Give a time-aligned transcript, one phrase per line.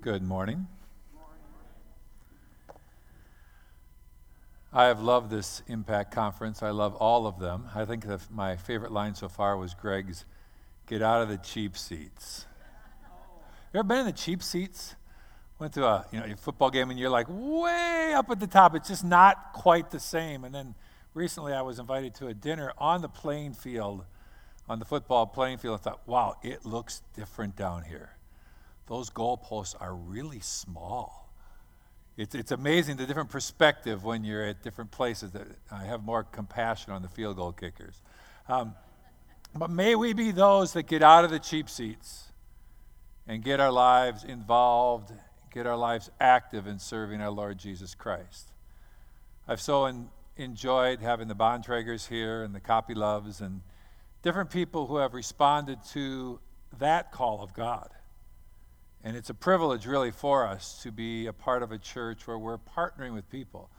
[0.00, 0.68] Good morning.
[4.72, 6.62] I have loved this Impact Conference.
[6.62, 7.68] I love all of them.
[7.74, 10.24] I think that my favorite line so far was Greg's
[10.86, 12.46] get out of the cheap seats.
[13.74, 14.94] You ever been in the cheap seats?
[15.58, 18.46] Went to a you know a football game and you're like way up at the
[18.46, 18.76] top.
[18.76, 20.44] It's just not quite the same.
[20.44, 20.76] And then
[21.12, 24.04] recently I was invited to a dinner on the playing field,
[24.68, 25.80] on the football playing field.
[25.80, 28.10] I thought, wow, it looks different down here.
[28.88, 31.32] Those goalposts are really small.
[32.16, 35.30] It's, it's amazing the different perspective when you're at different places.
[35.32, 38.02] That I have more compassion on the field goal kickers.
[38.48, 38.74] Um,
[39.54, 42.24] but may we be those that get out of the cheap seats
[43.26, 45.12] and get our lives involved,
[45.52, 48.52] get our lives active in serving our Lord Jesus Christ.
[49.46, 49.90] I've so
[50.36, 53.60] enjoyed having the Bontragers here and the Copy Loves and
[54.22, 56.40] different people who have responded to
[56.78, 57.90] that call of God.
[59.08, 62.36] And it's a privilege, really, for us to be a part of a church where
[62.36, 63.70] we're partnering with people.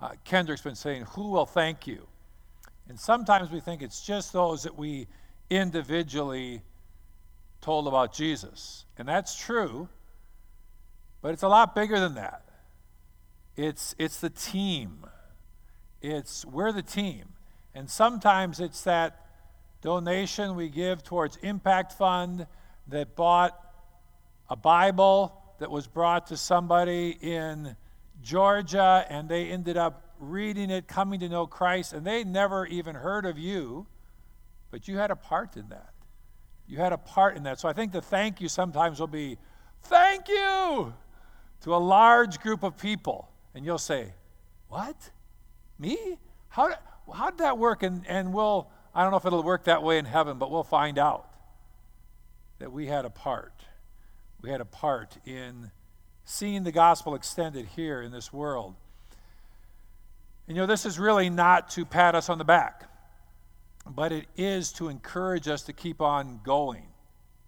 [0.00, 2.06] Uh, Kendrick's been saying, Who will thank you?
[2.88, 5.08] And sometimes we think it's just those that we
[5.50, 6.62] individually
[7.60, 8.84] told about Jesus.
[8.96, 9.88] And that's true,
[11.20, 12.44] but it's a lot bigger than that.
[13.56, 15.04] It's, it's the team.
[16.00, 17.30] It's we're the team.
[17.74, 19.26] And sometimes it's that
[19.82, 22.46] donation we give towards Impact Fund
[22.86, 23.65] that bought
[24.48, 27.76] a Bible that was brought to somebody in
[28.22, 32.94] Georgia and they ended up reading it, coming to know Christ, and they never even
[32.94, 33.86] heard of you,
[34.70, 35.90] but you had a part in that.
[36.66, 37.60] You had a part in that.
[37.60, 39.38] So I think the thank you sometimes will be,
[39.82, 40.92] thank you
[41.62, 43.30] to a large group of people.
[43.54, 44.12] And you'll say,
[44.68, 44.96] what?
[45.78, 46.18] Me?
[46.48, 46.74] How,
[47.14, 47.82] how did that work?
[47.82, 50.64] And, and we'll, I don't know if it'll work that way in heaven, but we'll
[50.64, 51.28] find out
[52.58, 53.55] that we had a part.
[54.46, 55.72] We had a part in
[56.24, 58.76] seeing the gospel extended here in this world.
[60.46, 62.88] And you know, this is really not to pat us on the back,
[63.84, 66.84] but it is to encourage us to keep on going,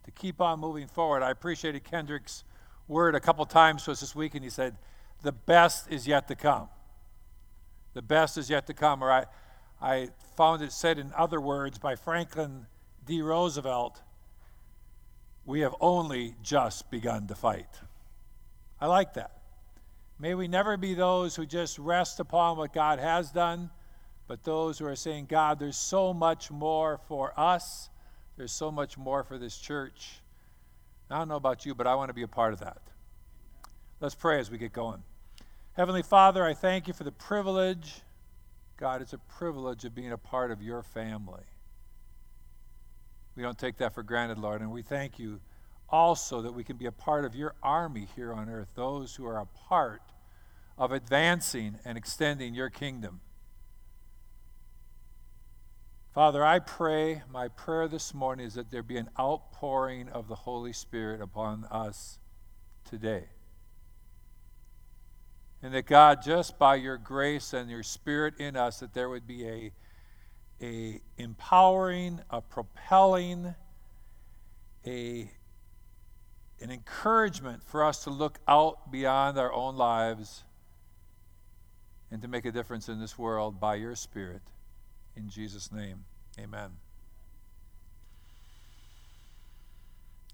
[0.06, 1.22] to keep on moving forward.
[1.22, 2.42] I appreciated Kendrick's
[2.88, 4.76] word a couple times to us this week, and he said,
[5.22, 6.68] The best is yet to come.
[7.94, 9.04] The best is yet to come.
[9.04, 9.26] Or I,
[9.80, 12.66] I found it said in other words by Franklin
[13.06, 13.22] D.
[13.22, 14.02] Roosevelt,
[15.48, 17.80] We have only just begun to fight.
[18.78, 19.30] I like that.
[20.18, 23.70] May we never be those who just rest upon what God has done,
[24.26, 27.88] but those who are saying, God, there's so much more for us,
[28.36, 30.20] there's so much more for this church.
[31.10, 32.82] I don't know about you, but I want to be a part of that.
[34.02, 35.02] Let's pray as we get going.
[35.72, 38.02] Heavenly Father, I thank you for the privilege.
[38.76, 41.44] God, it's a privilege of being a part of your family.
[43.38, 45.38] We don't take that for granted, Lord, and we thank you
[45.88, 49.26] also that we can be a part of your army here on earth, those who
[49.26, 50.02] are a part
[50.76, 53.20] of advancing and extending your kingdom.
[56.12, 60.34] Father, I pray, my prayer this morning is that there be an outpouring of the
[60.34, 62.18] Holy Spirit upon us
[62.84, 63.26] today.
[65.62, 69.28] And that God, just by your grace and your spirit in us, that there would
[69.28, 69.70] be a,
[70.60, 73.54] a empowering, a propelling,
[74.86, 75.30] a
[76.60, 80.42] an encouragement for us to look out beyond our own lives
[82.10, 84.42] and to make a difference in this world by your Spirit.
[85.14, 86.04] In Jesus' name,
[86.38, 86.70] amen.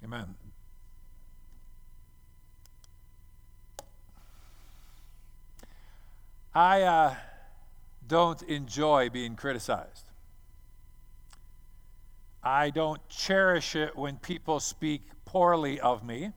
[0.03, 0.35] Amen.
[6.55, 7.15] I uh,
[8.07, 10.04] don't enjoy being criticized.
[12.45, 16.33] I don't cherish it when people speak poorly of me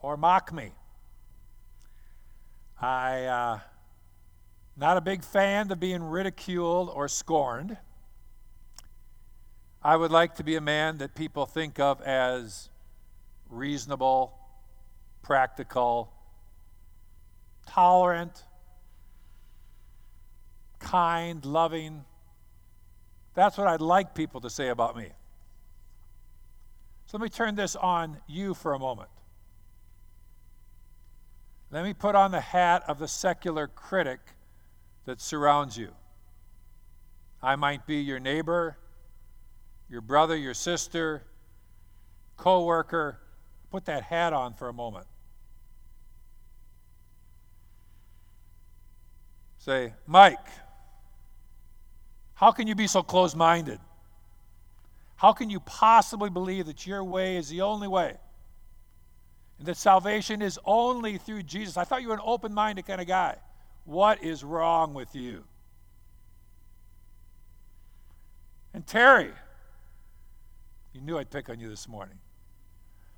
[0.00, 0.72] or mock me.
[2.78, 3.60] I uh,
[4.76, 7.78] not a big fan of being ridiculed or scorned.
[9.82, 12.68] I would like to be a man that people think of as
[13.48, 14.34] reasonable,
[15.22, 16.12] practical,
[17.66, 18.44] tolerant,
[20.78, 22.04] kind, loving.
[23.38, 25.10] That's what I'd like people to say about me.
[27.06, 29.10] So let me turn this on you for a moment.
[31.70, 34.18] Let me put on the hat of the secular critic
[35.04, 35.90] that surrounds you.
[37.40, 38.76] I might be your neighbor,
[39.88, 41.22] your brother, your sister,
[42.36, 43.20] coworker.
[43.70, 45.06] Put that hat on for a moment.
[49.58, 50.40] Say, Mike,
[52.38, 53.80] how can you be so close minded?
[55.16, 58.14] How can you possibly believe that your way is the only way?
[59.58, 61.76] And that salvation is only through Jesus.
[61.76, 63.34] I thought you were an open minded kind of guy.
[63.86, 65.42] What is wrong with you?
[68.72, 69.32] And Terry,
[70.92, 72.18] you knew I'd pick on you this morning.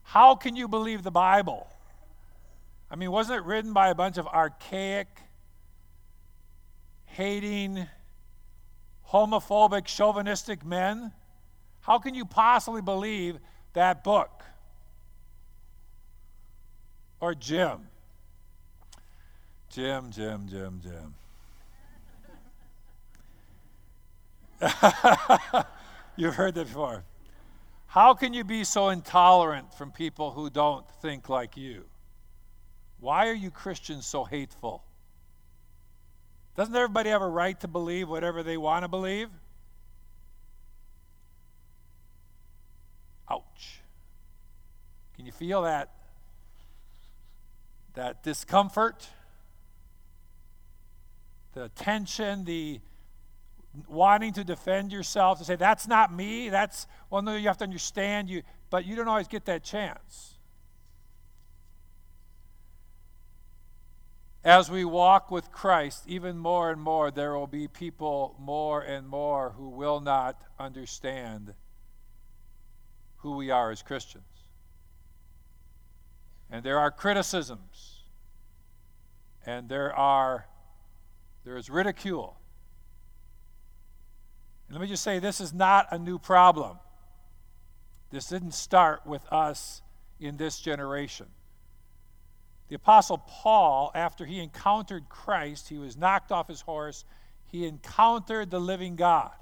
[0.03, 1.69] How can you believe the Bible?
[2.91, 5.09] I mean, wasn't it written by a bunch of archaic,
[7.05, 7.87] hating,
[9.13, 11.13] homophobic, chauvinistic men?
[11.81, 13.39] How can you possibly believe
[13.73, 14.43] that book?
[17.21, 17.89] Or Jim?
[19.71, 21.15] Jim, Jim, Jim, Jim.
[26.17, 27.05] You've heard that before.
[27.87, 31.85] How can you be so intolerant from people who don't think like you?
[33.01, 34.85] Why are you Christians so hateful?
[36.57, 39.29] Doesn't everybody have a right to believe whatever they want to believe?
[43.31, 43.81] Ouch.
[45.17, 45.91] Can you feel that
[47.95, 49.09] that discomfort?
[51.53, 52.81] The tension, the
[53.89, 57.65] wanting to defend yourself, to say, that's not me, that's, well, no, you have to
[57.65, 60.35] understand, you, but you don't always get that chance.
[64.43, 69.07] As we walk with Christ, even more and more, there will be people more and
[69.07, 71.55] more who will not understand
[73.19, 74.25] who we are as Christians.
[76.51, 78.03] And there are criticisms,
[79.45, 80.47] and there are
[81.45, 82.39] there is ridicule.
[84.69, 86.79] And let me just say this is not a new problem.
[88.11, 89.83] This didn't start with us
[90.19, 91.27] in this generation.
[92.71, 97.05] The Apostle Paul, after he encountered Christ, he was knocked off his horse,
[97.47, 99.33] he encountered the living God.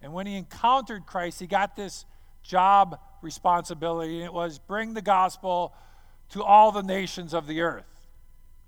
[0.00, 2.06] And when he encountered Christ, he got this
[2.42, 5.74] job responsibility, and it was bring the gospel
[6.30, 8.08] to all the nations of the earth.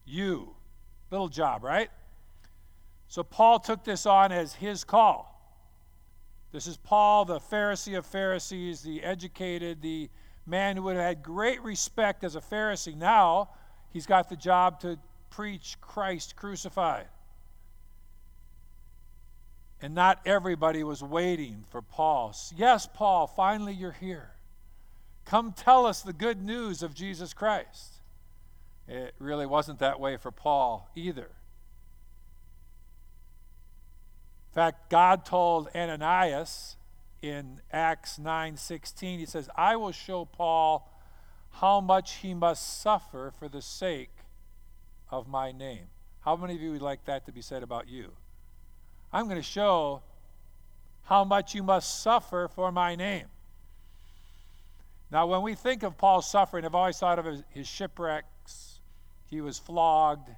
[0.05, 0.55] You.
[1.11, 1.89] Little job, right?
[3.09, 5.27] So Paul took this on as his call.
[6.53, 10.11] This is Paul, the Pharisee of Pharisees, the educated, the
[10.45, 12.95] man who would have had great respect as a Pharisee.
[12.95, 13.49] Now
[13.93, 14.99] he's got the job to
[15.31, 17.07] preach Christ crucified.
[19.83, 22.35] And not everybody was waiting for Paul.
[22.55, 24.33] Yes, Paul, finally you're here.
[25.25, 27.95] Come tell us the good news of Jesus Christ.
[28.89, 31.31] It really wasn't that way for Paul either.
[34.51, 36.77] In fact, God told Ananias
[37.23, 40.90] in Acts 9:16, he says, "I will show Paul
[41.51, 44.11] how much he must suffer for the sake
[45.11, 45.89] of my name."
[46.21, 48.13] How many of you would like that to be said about you?
[49.13, 50.03] I'm going to show
[51.05, 53.27] how much you must suffer for my name.
[55.11, 58.81] Now, when we think of Paul's suffering, I've always thought of his, his shipwrecks.
[59.27, 60.29] He was flogged,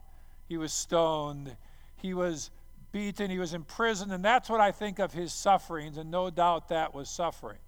[0.49, 1.57] he was stoned,
[1.97, 2.51] he was
[2.91, 6.69] beaten, he was imprisoned, and that's what I think of his sufferings, and no doubt
[6.69, 7.59] that was suffering.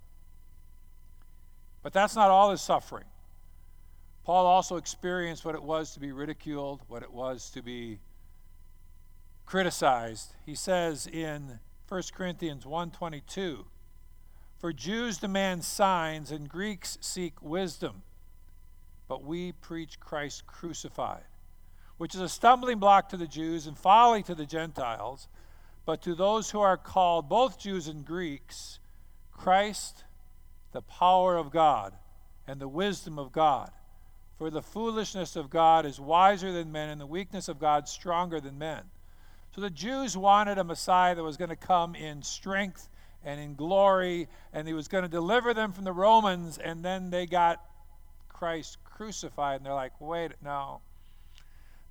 [1.82, 3.04] But that's not all his suffering.
[4.24, 8.00] Paul also experienced what it was to be ridiculed, what it was to be
[9.46, 10.34] criticized.
[10.44, 13.66] He says in 1 Corinthians 1:22,
[14.56, 18.02] "For Jews demand signs and Greeks seek wisdom,
[19.06, 21.26] but we preach Christ crucified."
[21.96, 25.28] which is a stumbling block to the Jews and folly to the Gentiles,
[25.84, 28.80] but to those who are called, both Jews and Greeks,
[29.30, 30.04] Christ,
[30.72, 31.96] the power of God
[32.46, 33.72] and the wisdom of God.
[34.38, 38.40] For the foolishness of God is wiser than men, and the weakness of God stronger
[38.40, 38.82] than men.
[39.54, 42.88] So the Jews wanted a Messiah that was going to come in strength
[43.24, 47.10] and in glory, and he was going to deliver them from the Romans, and then
[47.10, 47.64] they got
[48.28, 50.80] Christ crucified, and they're like, wait, no.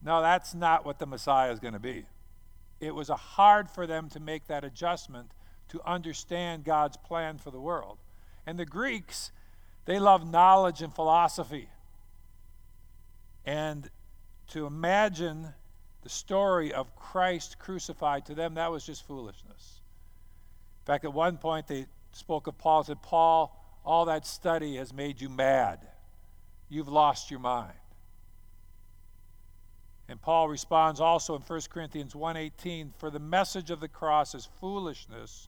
[0.04, 2.06] No, that's not what the Messiah is going to be.
[2.82, 5.32] It was hard for them to make that adjustment
[5.70, 7.98] to understand God's plan for the world.
[8.46, 9.32] And the Greeks,
[9.86, 11.70] they love knowledge and philosophy.
[13.46, 13.90] And
[14.50, 15.54] to imagine
[16.02, 19.82] the story of Christ crucified to them, that was just foolishness.
[20.82, 24.76] In fact, at one point they spoke of Paul, and said, Paul, all that study
[24.78, 25.80] has made you mad.
[26.70, 27.74] You've lost your mind.
[30.10, 34.46] And Paul responds also in 1 Corinthians 1:18, "For the message of the cross is
[34.46, 35.48] foolishness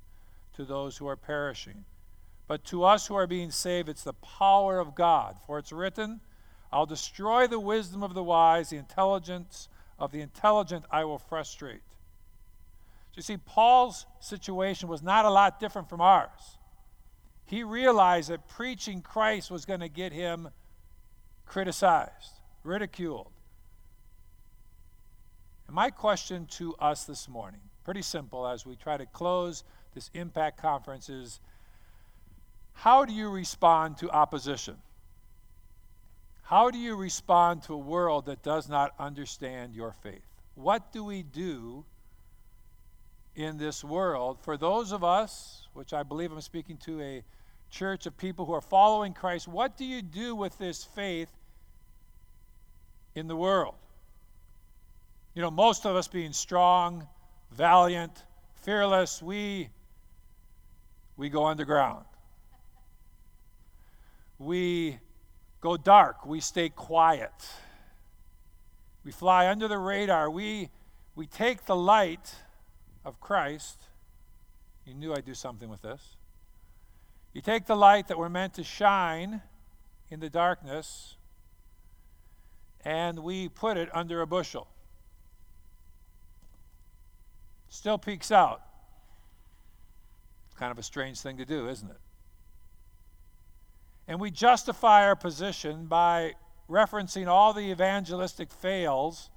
[0.54, 1.86] to those who are perishing,
[2.48, 5.40] but to us who are being saved it's the power of God.
[5.46, 6.22] For it's written,
[6.76, 11.82] I'll destroy the wisdom of the wise, the intelligence of the intelligent I will frustrate."
[13.14, 16.58] You see, Paul's situation was not a lot different from ours.
[17.46, 20.50] He realized that preaching Christ was going to get him
[21.46, 23.32] criticized, ridiculed.
[25.68, 29.64] And my question to us this morning, pretty simple as we try to close
[29.94, 31.40] this impact conference, is
[32.74, 34.82] how do you respond to opposition?
[36.46, 40.22] How do you respond to a world that does not understand your faith?
[40.54, 41.84] What do we do
[43.36, 47.24] in this world for those of us, which I believe I'm speaking to a
[47.72, 49.48] church of people who are following Christ?
[49.48, 51.32] What do you do with this faith
[53.16, 53.74] in the world?
[55.34, 57.08] You know, most of us being strong,
[57.54, 58.24] valiant,
[58.62, 59.70] fearless, we
[61.18, 62.06] we go underground.
[64.38, 65.00] We
[65.66, 67.34] go dark, we stay quiet.
[69.04, 70.30] We fly under the radar.
[70.30, 70.70] We
[71.16, 72.36] we take the light
[73.04, 73.82] of Christ.
[74.86, 76.18] You knew I'd do something with this.
[77.34, 79.42] You take the light that we're meant to shine
[80.12, 81.18] in the darkness
[82.84, 84.68] and we put it under a bushel
[87.70, 88.62] still peeks out.
[90.58, 91.98] Kind of a strange thing to do, isn't it?
[94.08, 96.34] And we justify our position by
[96.70, 99.30] referencing all the evangelistic fails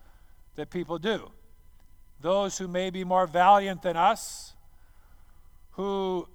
[0.56, 1.30] that people do.
[2.20, 4.54] Those who may be more valiant than us,
[5.72, 6.28] who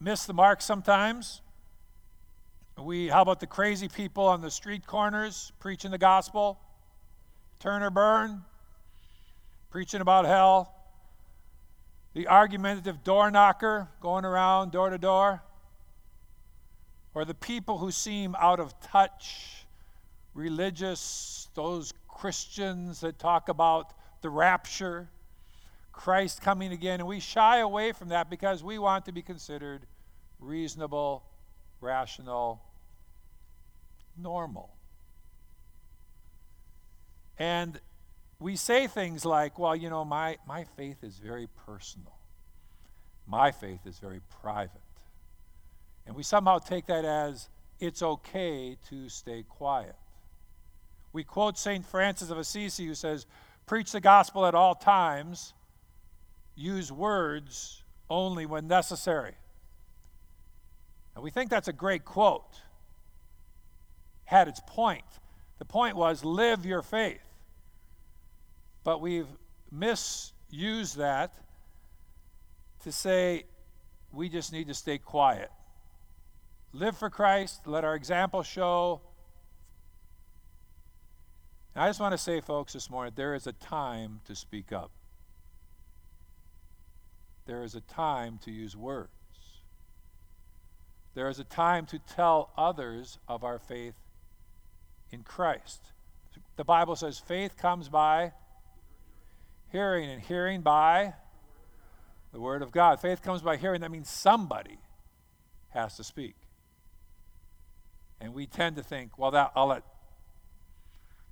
[0.00, 1.40] miss the mark sometimes.
[2.76, 6.60] We, how about the crazy people on the street corners preaching the gospel?
[7.58, 8.42] Turn or burn,
[9.70, 10.74] preaching about hell,
[12.14, 15.42] the argumentative door knocker going around door to door,
[17.14, 19.64] or the people who seem out of touch,
[20.34, 25.08] religious, those Christians that talk about the rapture,
[25.92, 29.86] Christ coming again, and we shy away from that because we want to be considered
[30.38, 31.24] reasonable,
[31.80, 32.62] rational,
[34.16, 34.70] normal.
[37.38, 37.80] And
[38.40, 42.16] we say things like, well, you know, my, my faith is very personal.
[43.26, 44.80] My faith is very private.
[46.08, 49.94] And we somehow take that as it's okay to stay quiet.
[51.12, 51.84] We quote St.
[51.84, 53.26] Francis of Assisi, who says,
[53.66, 55.52] Preach the gospel at all times,
[56.56, 59.34] use words only when necessary.
[61.14, 62.56] And we think that's a great quote.
[64.24, 65.04] Had its point.
[65.58, 67.20] The point was live your faith.
[68.82, 69.28] But we've
[69.70, 71.34] misused that
[72.84, 73.44] to say
[74.10, 75.50] we just need to stay quiet.
[76.78, 79.00] Live for Christ, let our example show.
[81.74, 84.70] And I just want to say, folks, this morning, there is a time to speak
[84.70, 84.92] up.
[87.46, 89.10] There is a time to use words.
[91.14, 93.96] There is a time to tell others of our faith
[95.10, 95.80] in Christ.
[96.54, 98.34] The Bible says faith comes by
[99.72, 101.14] hearing, and hearing by
[102.32, 103.00] the Word of God.
[103.00, 103.80] Faith comes by hearing.
[103.80, 104.78] That means somebody
[105.70, 106.36] has to speak.
[108.20, 109.82] And we tend to think, well, that I'll let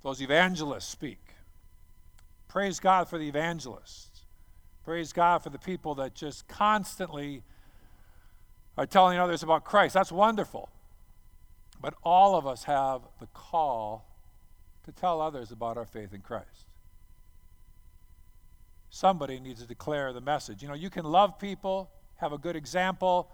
[0.03, 1.19] those evangelists speak.
[2.47, 4.23] Praise God for the evangelists.
[4.83, 7.43] Praise God for the people that just constantly
[8.77, 9.93] are telling others about Christ.
[9.93, 10.69] That's wonderful.
[11.81, 14.07] But all of us have the call
[14.85, 16.67] to tell others about our faith in Christ.
[18.89, 20.61] Somebody needs to declare the message.
[20.61, 23.29] You know, you can love people, have a good example,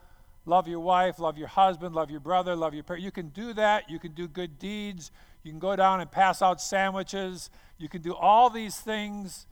[0.46, 3.04] love your wife, love your husband, love your brother, love your parent.
[3.04, 3.90] You can do that.
[3.90, 5.12] You can do good deeds.
[5.44, 7.50] You can go down and pass out sandwiches.
[7.78, 9.48] You can do all these things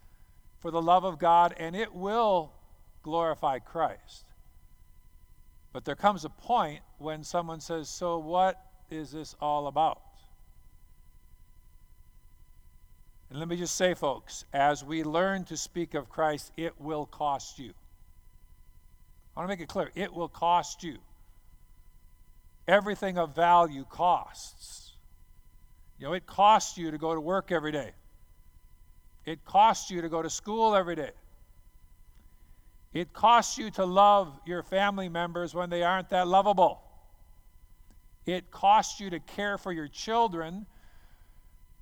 [0.60, 2.54] for the love of God, and it will
[3.04, 4.26] glorify Christ.
[5.74, 10.02] But there comes a point when someone says, So, what is this all about?
[13.30, 17.06] And let me just say, folks, as we learn to speak of Christ, it will
[17.06, 17.74] cost you.
[19.36, 20.98] I want to make it clear it will cost you.
[22.68, 24.94] Everything of value costs.
[25.98, 27.92] You know, it costs you to go to work every day,
[29.26, 31.12] it costs you to go to school every day.
[32.94, 36.82] It costs you to love your family members when they aren't that lovable.
[38.26, 40.66] It costs you to care for your children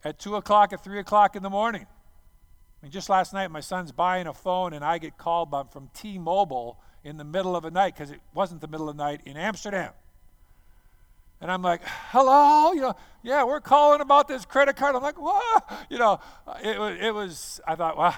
[0.04, 1.88] at 2 o'clock, at 3 o'clock in the morning.
[1.88, 5.90] I mean, just last night, my son's buying a phone, and I get called from
[5.96, 9.04] T Mobile in the middle of the night because it wasn't the middle of the
[9.04, 9.92] night in Amsterdam.
[11.42, 14.96] And I'm like, hello, you know, yeah, we're calling about this credit card.
[14.96, 15.88] I'm like, what?
[15.90, 16.20] You know,
[16.62, 18.16] it, it was, I thought, well,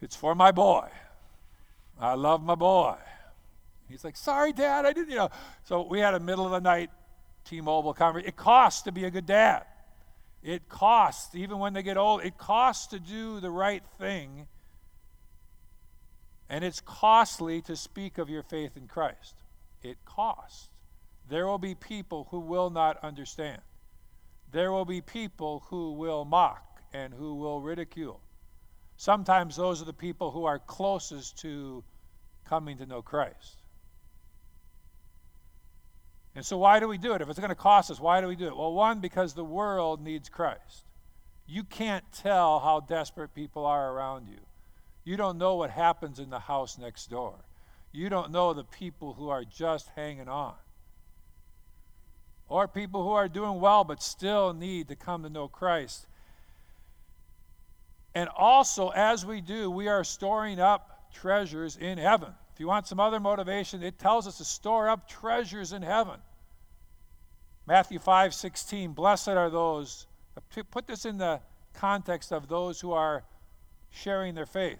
[0.00, 0.88] it's for my boy.
[1.98, 2.96] I love my boy.
[3.88, 5.30] He's like, sorry, Dad, I didn't, you know.
[5.64, 6.90] So we had a middle of the night
[7.44, 8.28] T Mobile conversation.
[8.28, 9.64] It costs to be a good dad.
[10.42, 14.46] It costs, even when they get old, it costs to do the right thing.
[16.50, 19.36] And it's costly to speak of your faith in Christ.
[19.84, 20.68] It costs.
[21.28, 23.62] There will be people who will not understand.
[24.50, 28.20] There will be people who will mock and who will ridicule.
[28.96, 31.84] Sometimes those are the people who are closest to
[32.44, 33.62] coming to know Christ.
[36.34, 37.22] And so, why do we do it?
[37.22, 38.56] If it's going to cost us, why do we do it?
[38.56, 40.84] Well, one, because the world needs Christ.
[41.46, 44.38] You can't tell how desperate people are around you.
[45.10, 47.34] You don't know what happens in the house next door.
[47.90, 50.54] You don't know the people who are just hanging on.
[52.48, 56.06] Or people who are doing well but still need to come to know Christ.
[58.14, 62.32] And also, as we do, we are storing up treasures in heaven.
[62.54, 66.20] If you want some other motivation, it tells us to store up treasures in heaven.
[67.66, 70.06] Matthew 5 16, blessed are those,
[70.70, 71.40] put this in the
[71.74, 73.24] context of those who are
[73.90, 74.78] sharing their faith.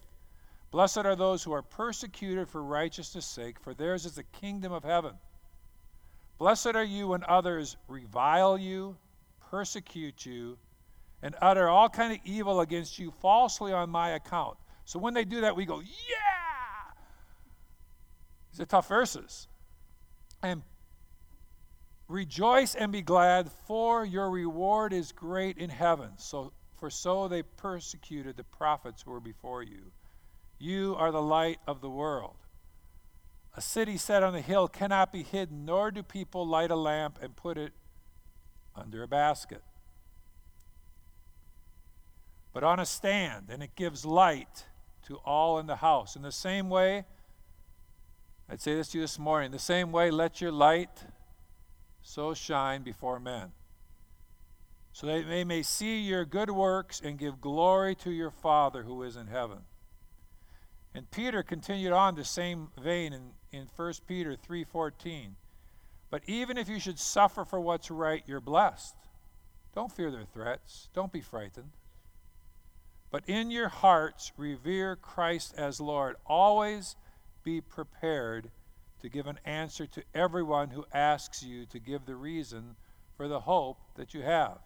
[0.71, 4.85] Blessed are those who are persecuted for righteousness' sake, for theirs is the kingdom of
[4.85, 5.15] heaven.
[6.39, 8.97] Blessed are you when others revile you,
[9.51, 10.57] persecute you,
[11.23, 14.57] and utter all kind of evil against you falsely on my account.
[14.85, 16.93] So when they do that, we go, yeah!
[18.53, 19.49] These are tough verses.
[20.43, 20.63] And
[22.09, 26.11] rejoice and be glad, for your reward is great in heaven.
[26.17, 29.93] So, for so they persecuted the prophets who were before you.
[30.63, 32.37] You are the light of the world.
[33.57, 37.19] A city set on a hill cannot be hidden, nor do people light a lamp
[37.23, 37.73] and put it
[38.77, 39.63] under a basket,
[42.53, 44.67] but on a stand, and it gives light
[45.07, 46.15] to all in the house.
[46.15, 47.05] In the same way,
[48.49, 49.51] I'd say this to you this morning.
[49.51, 51.05] The same way, let your light
[52.03, 53.53] so shine before men,
[54.93, 59.03] so that they may see your good works and give glory to your Father who
[59.03, 59.61] is in heaven.
[60.95, 65.37] And Peter continued on the same vein in, in 1 Peter 3:14.
[66.11, 68.97] But even if you should suffer for what's right, you're blessed.
[69.75, 70.89] Don't fear their threats.
[70.93, 71.71] Don't be frightened.
[73.13, 76.17] But in your hearts, revere Christ as Lord.
[76.27, 76.97] Always
[77.45, 78.51] be prepared
[79.01, 82.77] to give an answer to everyone who asks you to give the reason
[83.17, 84.59] for the hope that you have.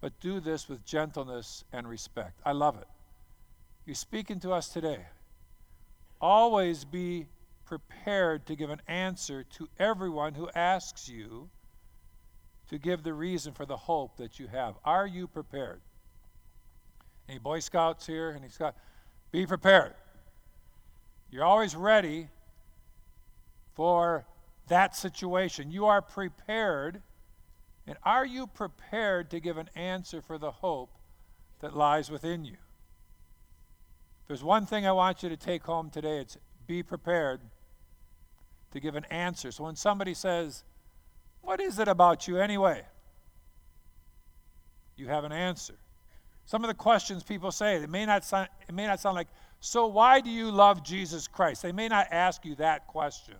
[0.00, 2.40] But do this with gentleness and respect.
[2.44, 2.88] I love it.
[3.90, 5.00] You're speaking to us today.
[6.20, 7.26] Always be
[7.64, 11.50] prepared to give an answer to everyone who asks you
[12.68, 14.76] to give the reason for the hope that you have.
[14.84, 15.80] Are you prepared?
[17.28, 18.32] Any Boy Scouts here?
[18.38, 18.76] Any Scout?
[19.32, 19.94] Be prepared.
[21.28, 22.28] You're always ready
[23.74, 24.24] for
[24.68, 25.72] that situation.
[25.72, 27.02] You are prepared.
[27.88, 30.92] And are you prepared to give an answer for the hope
[31.58, 32.56] that lies within you?
[34.30, 36.38] There's one thing I want you to take home today, it's
[36.68, 37.40] be prepared
[38.70, 39.50] to give an answer.
[39.50, 40.62] So when somebody says,
[41.40, 42.84] What is it about you anyway?
[44.94, 45.74] You have an answer.
[46.44, 49.26] Some of the questions people say, it may not sound, it may not sound like,
[49.58, 51.62] so why do you love Jesus Christ?
[51.62, 53.34] They may not ask you that question.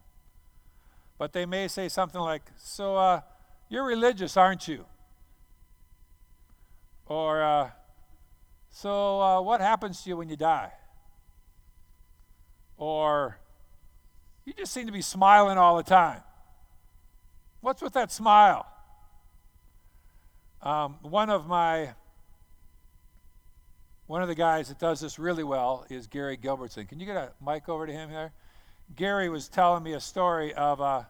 [1.18, 3.20] But they may say something like, so uh,
[3.68, 4.85] you're religious, aren't you?
[7.07, 7.70] Or, uh,
[8.70, 10.72] so uh, what happens to you when you die?
[12.80, 13.38] Or,
[14.46, 16.22] you just seem to be smiling all the time.
[17.60, 18.66] What's with that smile?
[20.62, 21.90] Um, one of my
[24.06, 26.88] one of the guys that does this really well is Gary Gilbertson.
[26.88, 28.32] Can you get a mic over to him here?
[28.96, 31.06] Gary was telling me a story of a,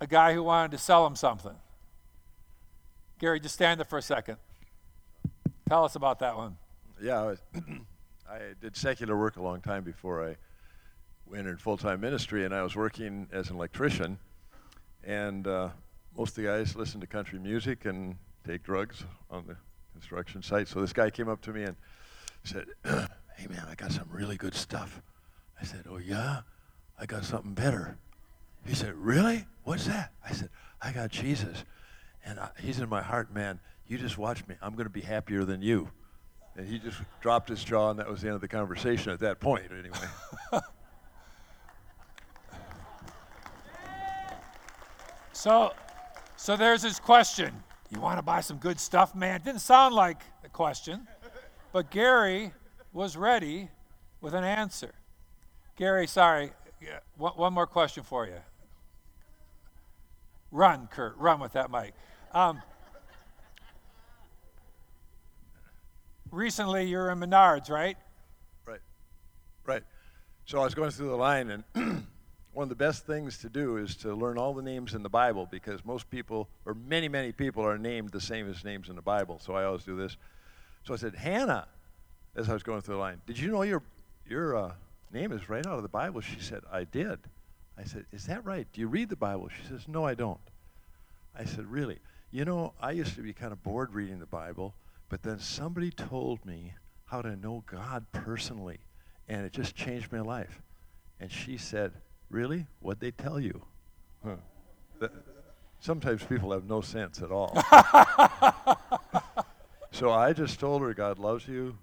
[0.00, 1.54] a guy who wanted to sell him something.
[3.18, 4.36] Gary, just stand there for a second.
[5.68, 6.58] Tell us about that one.
[7.00, 7.36] Yeah,
[8.30, 10.36] I, did secular work a long time before I
[11.36, 14.18] entered full time ministry, and I was working as an electrician.
[15.04, 15.70] And uh,
[16.16, 19.56] most of the guys listen to country music and take drugs on the
[19.92, 20.68] construction site.
[20.68, 21.76] So this guy came up to me and
[22.44, 25.02] said, Hey man, I got some really good stuff.
[25.60, 26.40] I said, Oh yeah?
[26.98, 27.98] I got something better.
[28.66, 29.44] He said, Really?
[29.64, 30.12] What's that?
[30.26, 31.64] I said, I got Jesus.
[32.24, 33.60] And I, he's in my heart, man.
[33.86, 34.54] You just watch me.
[34.62, 35.90] I'm going to be happier than you.
[36.56, 39.18] And he just dropped his jaw, and that was the end of the conversation at
[39.20, 39.98] that point, anyway.
[45.32, 45.72] so,
[46.36, 47.52] so there's this question
[47.94, 49.40] you want to buy some good stuff, man?
[49.44, 51.06] Didn't sound like a question,
[51.72, 52.52] but Gary
[52.92, 53.68] was ready
[54.20, 54.94] with an answer.
[55.76, 56.50] Gary, sorry,
[57.16, 58.40] one more question for you.
[60.50, 61.94] Run, Kurt, run with that mic.
[62.32, 62.62] Um,
[66.34, 67.96] recently, you're in Menards, right?
[68.66, 68.80] Right,
[69.64, 69.82] right.
[70.46, 71.64] So I was going through the line, and
[72.52, 75.08] one of the best things to do is to learn all the names in the
[75.08, 78.96] Bible because most people, or many, many people, are named the same as names in
[78.96, 79.40] the Bible.
[79.40, 80.16] So I always do this.
[80.84, 81.66] So I said, Hannah,
[82.36, 83.82] as I was going through the line, did you know your,
[84.28, 84.72] your uh,
[85.12, 86.20] name is right out of the Bible?
[86.20, 87.18] She said, I did.
[87.78, 88.66] I said, Is that right?
[88.72, 89.48] Do you read the Bible?
[89.48, 90.40] She says, No, I don't.
[91.36, 91.98] I said, Really?
[92.30, 94.74] You know, I used to be kind of bored reading the Bible,
[95.08, 96.74] but then somebody told me
[97.06, 98.78] how to know God personally,
[99.28, 100.62] and it just changed my life.
[101.20, 101.92] And she said,
[102.30, 102.66] Really?
[102.80, 103.62] What'd they tell you?
[104.24, 104.36] Huh.
[104.98, 105.12] That,
[105.78, 107.54] sometimes people have no sense at all.
[109.92, 111.76] so I just told her, God loves you.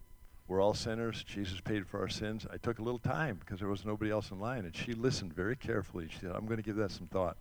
[0.47, 1.23] We're all sinners.
[1.23, 2.45] Jesus paid for our sins.
[2.51, 5.34] I took a little time because there was nobody else in line, and she listened
[5.34, 6.10] very carefully.
[6.12, 7.38] She said, I'm going to give that some thought.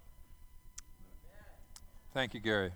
[2.15, 2.71] Thank you, Gary.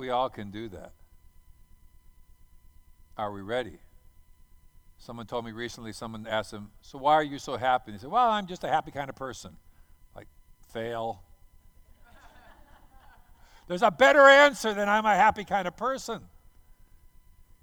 [0.00, 0.92] We all can do that.
[3.18, 3.80] Are we ready?
[4.96, 7.90] Someone told me recently, someone asked him, So why are you so happy?
[7.90, 9.58] And he said, Well, I'm just a happy kind of person.
[10.16, 10.26] Like,
[10.72, 11.22] fail.
[13.68, 16.22] There's a better answer than I'm a happy kind of person.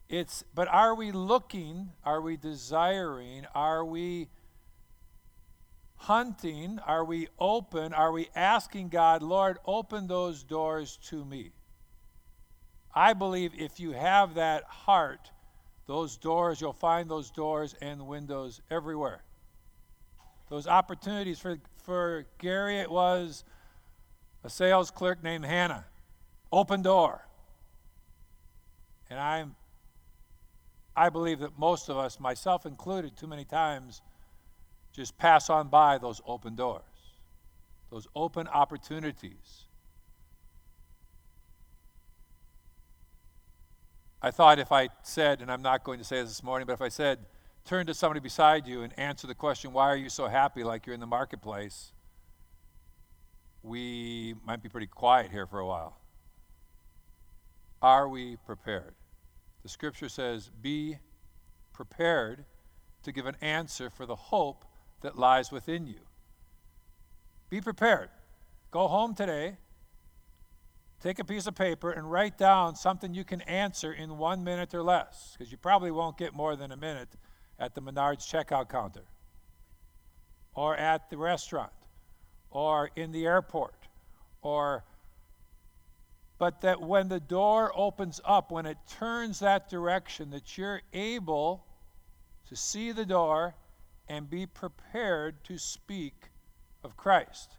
[0.08, 1.90] It's, but are we looking?
[2.06, 3.48] Are we desiring?
[3.56, 4.30] Are we
[5.96, 6.78] hunting?
[6.86, 7.96] Are we open?
[7.96, 11.54] Are we asking God, Lord, open those doors to me?
[12.94, 15.32] I believe if you have that heart,
[15.86, 19.22] those doors, you'll find those doors and windows everywhere.
[20.50, 23.44] Those opportunities for, for Gary, it was
[24.44, 25.86] a sales clerk named Hannah.
[26.52, 27.26] Open door.
[29.10, 29.56] And I'm
[30.98, 34.02] I believe that most of us, myself included, too many times
[34.94, 36.82] just pass on by those open doors,
[37.92, 39.67] those open opportunities.
[44.22, 46.74] I thought if I said, and I'm not going to say this this morning, but
[46.74, 47.20] if I said,
[47.66, 50.86] turn to somebody beside you and answer the question, why are you so happy like
[50.86, 51.92] you're in the marketplace?
[53.62, 56.00] We might be pretty quiet here for a while.
[57.82, 58.96] Are we prepared?
[59.62, 60.98] The scripture says, be
[61.74, 62.46] prepared
[63.04, 64.66] to give an answer for the hope
[65.02, 66.00] that lies within you.
[67.50, 68.10] Be prepared.
[68.72, 69.58] Go home today,
[71.02, 74.74] take a piece of paper, and write down something you can answer in one minute
[74.74, 77.10] or less, because you probably won't get more than a minute
[77.60, 79.06] at the Menards checkout counter,
[80.54, 81.72] or at the restaurant,
[82.50, 83.76] or in the airport,
[84.42, 84.84] or
[86.40, 91.66] but that when the door opens up, when it turns that direction, that you're able
[92.48, 93.56] to see the door
[94.08, 96.30] and be prepared to speak
[96.84, 97.58] of Christ.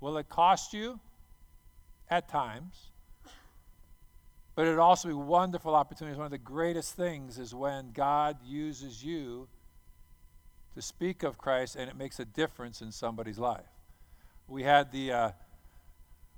[0.00, 0.98] Will it cost you?
[2.10, 2.90] At times.
[4.54, 6.16] But it also be wonderful opportunities.
[6.16, 9.48] One of the greatest things is when God uses you
[10.74, 13.66] to speak of Christ and it makes a difference in somebody's life.
[14.46, 15.30] We had the uh,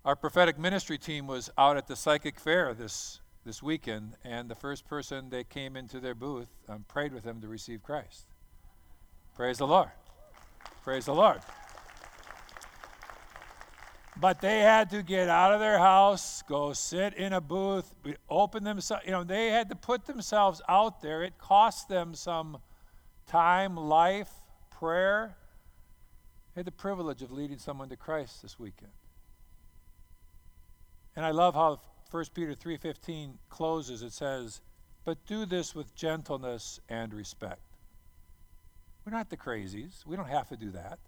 [0.04, 4.56] our prophetic ministry team was out at the psychic fair this this weekend, and the
[4.56, 8.26] first person that came into their booth um, prayed with them to receive Christ.
[9.36, 9.90] Praise the Lord.
[10.82, 11.40] Praise the Lord.
[14.18, 17.94] But they had to get out of their house, go sit in a booth,
[18.30, 19.04] open themselves.
[19.04, 21.22] You know, they had to put themselves out there.
[21.22, 22.58] It cost them some
[23.26, 24.30] time, life,
[24.70, 25.36] prayer.
[26.54, 28.92] I had the privilege of leading someone to Christ this weekend.
[31.14, 34.02] And I love how 1 Peter 3:15 closes.
[34.02, 34.62] It says,
[35.04, 37.60] "But do this with gentleness and respect."
[39.04, 40.06] We're not the crazies.
[40.06, 40.98] We don't have to do that.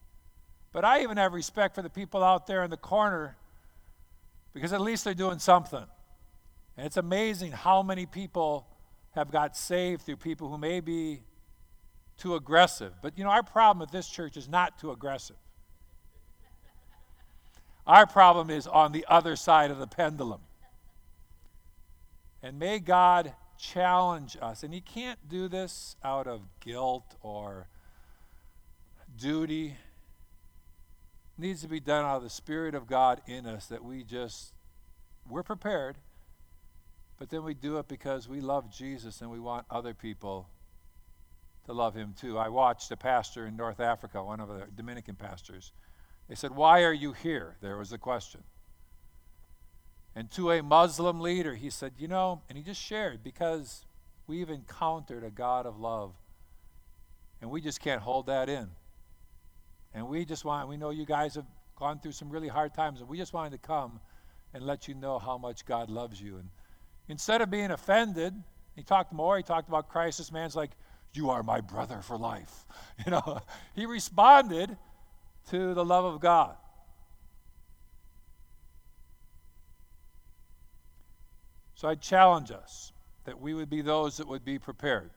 [0.72, 3.37] But I even have respect for the people out there in the corner
[4.52, 5.85] because at least they're doing something.
[6.76, 8.66] And it's amazing how many people
[9.12, 11.22] have got saved through people who may be
[12.18, 12.92] too aggressive.
[13.02, 15.37] But you know, our problem with this church is not too aggressive.
[17.87, 20.40] Our problem is on the other side of the pendulum.
[22.42, 24.62] And may God challenge us.
[24.62, 27.66] And He can't do this out of guilt or
[29.16, 29.74] duty
[31.38, 34.53] needs to be done out of the Spirit of God in us that we just,
[35.29, 35.98] we're prepared,
[37.18, 40.48] but then we do it because we love Jesus and we want other people
[41.66, 42.38] to love him too.
[42.38, 45.72] I watched a pastor in North Africa, one of the Dominican pastors.
[46.29, 47.57] They said, Why are you here?
[47.61, 48.42] There was a question.
[50.16, 53.85] And to a Muslim leader, he said, You know, and he just shared, because
[54.27, 56.14] we've encountered a God of love,
[57.40, 58.70] and we just can't hold that in.
[59.94, 61.46] And we just want, we know you guys have
[61.77, 64.01] gone through some really hard times, and we just wanted to come
[64.55, 66.37] and let you know how much God loves you.
[66.37, 66.48] And
[67.09, 68.35] instead of being offended,
[68.74, 69.37] he talked more.
[69.37, 70.18] He talked about Christ.
[70.18, 70.70] This man's like,
[71.12, 72.64] You are my brother for life.
[73.07, 73.40] You know,
[73.74, 74.77] he responded
[75.51, 76.57] to the love of God.
[81.74, 82.92] So I challenge us
[83.24, 85.11] that we would be those that would be prepared.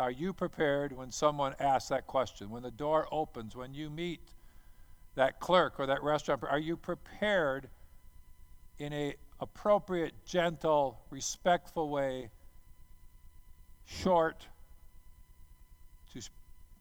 [0.00, 2.48] Are you prepared when someone asks that question?
[2.48, 4.32] When the door opens, when you meet
[5.14, 7.68] that clerk or that restaurant, are you prepared
[8.78, 12.30] in a appropriate, gentle, respectful way,
[13.84, 14.46] short,
[16.14, 16.22] to,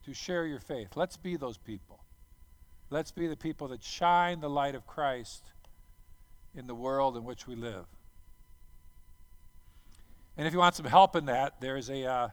[0.06, 0.96] to share your faith?
[0.96, 2.00] Let's be those people.
[2.90, 5.52] Let's be the people that shine the light of Christ
[6.56, 7.86] in the world in which we live.
[10.38, 12.28] And if you want some help in that, there's a, uh,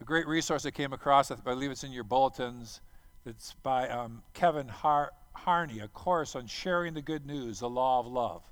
[0.00, 1.30] a great resource I came across.
[1.30, 2.80] I believe it's in your bulletins.
[3.26, 8.00] It's by um, Kevin Har- Harney, a course on sharing the good news, the law
[8.00, 8.42] of love,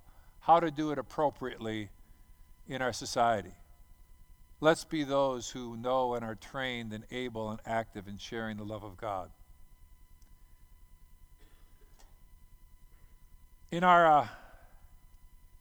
[0.40, 1.88] how to do it appropriately
[2.68, 3.54] in our society.
[4.60, 8.64] Let's be those who know and are trained and able and active in sharing the
[8.64, 9.30] love of God.
[13.70, 14.28] In our uh,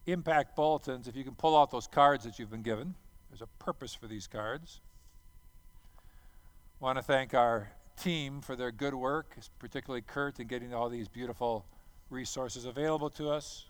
[0.06, 2.96] impact bulletins, if you can pull out those cards that you've been given,
[3.30, 4.82] there's a purpose for these cards.
[6.80, 11.08] Want to thank our team for their good work, particularly Kurt in getting all these
[11.08, 11.66] beautiful
[12.12, 13.66] resources available to us.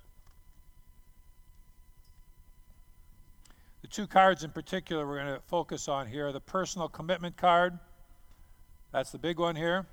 [3.82, 7.38] The two cards in particular we're going to focus on here are the personal commitment
[7.38, 7.80] card,
[8.91, 9.86] that's the big one here,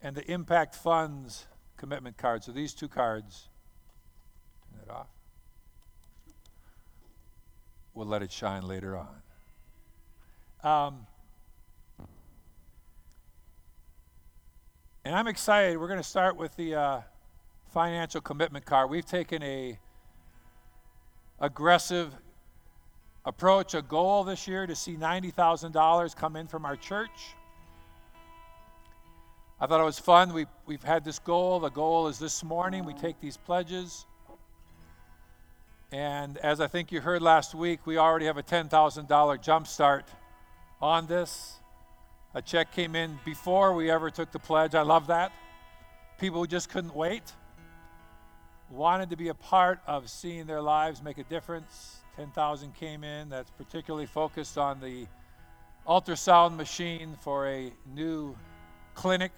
[0.00, 2.44] and the impact funds commitment card.
[2.44, 3.48] So these two cards
[4.70, 5.08] turn it off.
[7.92, 9.08] We'll let it shine later on.
[10.62, 11.06] Um,
[15.04, 15.78] and I'm excited.
[15.78, 17.00] We're going to start with the uh,
[17.72, 18.88] financial commitment card.
[18.88, 19.78] We've taken a
[21.40, 22.14] aggressive
[23.24, 27.34] approach, a goal this year to see $90,000 come in from our church.
[29.60, 30.32] I thought it was fun.
[30.32, 31.58] We, we've had this goal.
[31.58, 34.06] The goal is this morning we take these pledges.
[35.90, 40.08] And as I think you heard last week, we already have a $10,000 jump start
[40.80, 41.58] on this.
[42.34, 44.74] A check came in before we ever took the pledge.
[44.74, 45.32] I love that.
[46.18, 47.32] People just couldn't wait,
[48.70, 51.96] wanted to be a part of seeing their lives make a difference.
[52.16, 53.28] 10,000 came in.
[53.28, 55.06] That's particularly focused on the
[55.86, 58.36] ultrasound machine for a new
[58.94, 59.32] clinic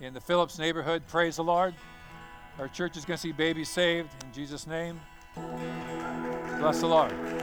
[0.00, 1.02] in the Phillips neighborhood.
[1.08, 1.74] Praise the Lord.
[2.58, 5.00] Our church is going to see babies saved in Jesus' name.
[6.58, 7.41] Bless the Lord.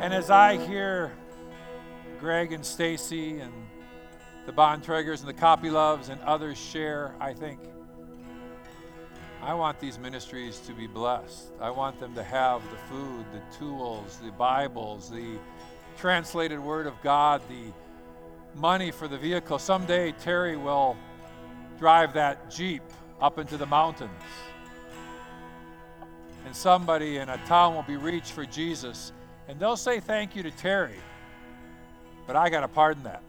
[0.00, 1.12] And as I hear
[2.20, 3.52] Greg and Stacy and
[4.46, 7.60] the Bontragers and the Copy Loves and others share, I think
[9.42, 11.52] I want these ministries to be blessed.
[11.60, 15.36] I want them to have the food, the tools, the Bibles, the
[15.98, 17.70] translated Word of God, the
[18.58, 19.58] money for the vehicle.
[19.58, 20.96] Someday Terry will
[21.78, 22.82] drive that Jeep
[23.20, 24.10] up into the mountains.
[26.46, 29.12] And somebody in a town will be reached for Jesus,
[29.50, 30.94] and they'll say thank you to Terry,
[32.28, 33.20] but I got to pardon that.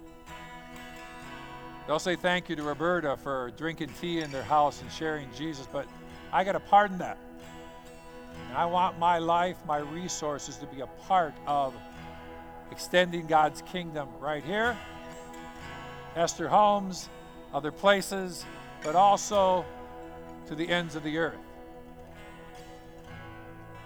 [1.88, 5.68] They'll say thank you to Roberta for drinking tea in their house and sharing Jesus,
[5.74, 5.88] but
[6.32, 7.18] I got to pardon that.
[8.50, 11.74] And I want my life, my resources to be a part of
[12.70, 14.78] extending God's kingdom right here,
[16.16, 17.10] Esther Homes,
[17.52, 18.46] other places,
[18.84, 19.66] but also
[20.46, 21.40] to the ends of the earth.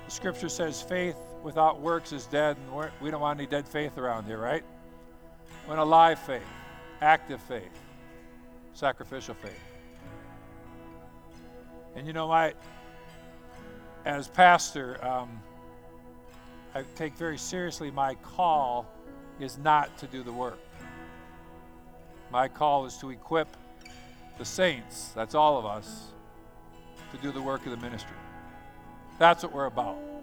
[0.03, 3.99] The scripture says faith without works is dead, and we don't want any dead faith
[3.99, 4.63] around here, right?
[5.63, 6.41] We want a live faith,
[7.01, 7.83] active faith,
[8.73, 9.51] sacrificial faith.
[11.95, 12.53] And you know, I,
[14.05, 15.39] as pastor, um,
[16.73, 18.87] I take very seriously my call
[19.39, 20.59] is not to do the work.
[22.31, 23.55] My call is to equip
[24.39, 26.07] the saints, that's all of us,
[27.11, 28.17] to do the work of the ministry.
[29.19, 30.14] That's what we're about.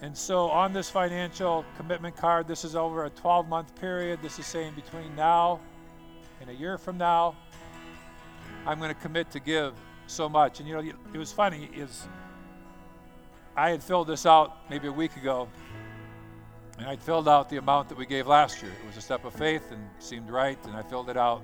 [0.00, 4.20] And so on this financial commitment card, this is over a 12 month period.
[4.22, 5.60] This is saying between now
[6.40, 7.34] and a year from now,
[8.64, 9.74] I'm going to commit to give
[10.06, 10.60] so much.
[10.60, 12.06] And you know, it was funny is
[13.56, 15.48] I had filled this out maybe a week ago,
[16.78, 18.70] and I'd filled out the amount that we gave last year.
[18.70, 21.42] It was a step of faith and seemed right, and I filled it out.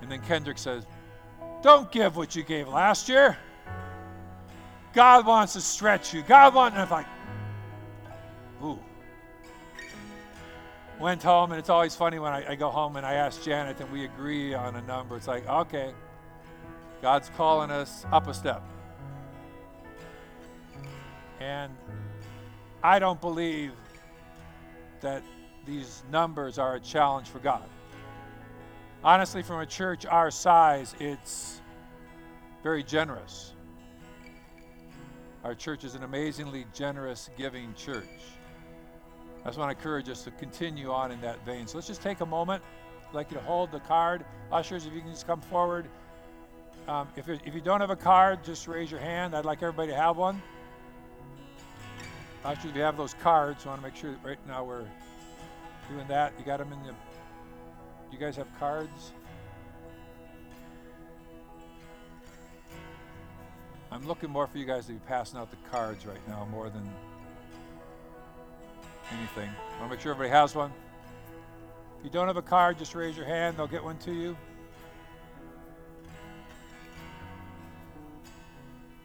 [0.00, 0.86] And then Kendrick says,
[1.62, 3.36] Don't give what you gave last year.
[4.92, 6.22] God wants to stretch you.
[6.22, 7.06] God wants, and like,
[8.62, 8.78] Ooh.
[10.98, 13.80] Went home, and it's always funny when I, I go home and I ask Janet
[13.80, 15.16] and we agree on a number.
[15.16, 15.92] It's like, okay,
[17.00, 18.62] God's calling us up a step.
[21.38, 21.72] And
[22.82, 23.72] I don't believe
[25.00, 25.22] that
[25.64, 27.68] these numbers are a challenge for God.
[29.04, 31.60] Honestly, from a church our size, it's
[32.64, 33.52] very generous.
[35.44, 38.04] Our church is an amazingly generous, giving church.
[39.42, 41.66] I just want to encourage us to continue on in that vein.
[41.66, 42.62] So let's just take a moment.
[43.08, 44.24] I'd like you to hold the card.
[44.50, 45.86] Ushers, if you can just come forward.
[46.88, 49.36] Um, if, if you don't have a card, just raise your hand.
[49.36, 50.42] I'd like everybody to have one.
[52.44, 54.86] Ushers, if you have those cards, I want to make sure that right now we're
[55.88, 56.32] doing that.
[56.38, 56.94] You got them in the.
[58.10, 59.12] You guys have cards?
[63.90, 66.68] I'm looking more for you guys to be passing out the cards right now more
[66.68, 66.88] than
[69.12, 69.48] anything.
[69.48, 70.72] I want to make sure everybody has one.
[71.98, 73.56] If you don't have a card, just raise your hand.
[73.56, 74.36] They'll get one to you.